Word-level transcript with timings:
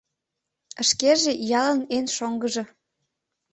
Шкеже— 0.87 1.31
ялын 1.61 1.81
эн 1.95 2.05
шоҥгыжо. 2.15 2.63